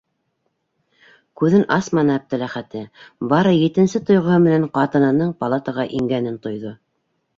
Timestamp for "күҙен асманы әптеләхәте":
1.41-2.81